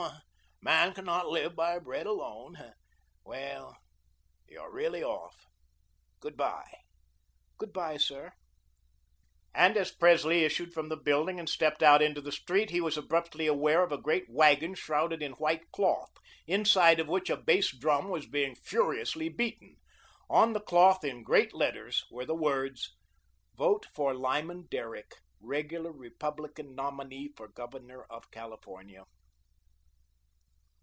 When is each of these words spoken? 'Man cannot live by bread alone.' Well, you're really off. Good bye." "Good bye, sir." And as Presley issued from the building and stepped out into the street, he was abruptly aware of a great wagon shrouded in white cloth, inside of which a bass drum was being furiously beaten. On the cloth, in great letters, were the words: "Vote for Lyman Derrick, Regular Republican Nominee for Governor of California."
'Man 0.63 0.93
cannot 0.93 1.27
live 1.27 1.55
by 1.55 1.79
bread 1.79 2.05
alone.' 2.05 2.59
Well, 3.25 3.77
you're 4.47 4.71
really 4.71 5.03
off. 5.03 5.47
Good 6.19 6.37
bye." 6.37 6.71
"Good 7.57 7.73
bye, 7.73 7.97
sir." 7.97 8.33
And 9.55 9.75
as 9.75 9.89
Presley 9.91 10.43
issued 10.43 10.71
from 10.71 10.89
the 10.89 10.97
building 10.97 11.39
and 11.39 11.49
stepped 11.49 11.81
out 11.81 12.03
into 12.03 12.21
the 12.21 12.31
street, 12.31 12.69
he 12.69 12.79
was 12.79 12.95
abruptly 12.95 13.47
aware 13.47 13.81
of 13.81 13.91
a 13.91 13.97
great 13.97 14.29
wagon 14.29 14.75
shrouded 14.75 15.23
in 15.23 15.31
white 15.33 15.71
cloth, 15.71 16.11
inside 16.45 16.99
of 16.99 17.07
which 17.07 17.31
a 17.31 17.37
bass 17.37 17.75
drum 17.75 18.09
was 18.09 18.27
being 18.27 18.53
furiously 18.53 19.29
beaten. 19.29 19.77
On 20.29 20.53
the 20.53 20.61
cloth, 20.61 21.03
in 21.03 21.23
great 21.23 21.55
letters, 21.55 22.05
were 22.11 22.25
the 22.25 22.35
words: 22.35 22.95
"Vote 23.57 23.87
for 23.95 24.13
Lyman 24.13 24.67
Derrick, 24.69 25.13
Regular 25.39 25.91
Republican 25.91 26.75
Nominee 26.75 27.33
for 27.35 27.47
Governor 27.47 28.03
of 28.03 28.29
California." 28.29 29.05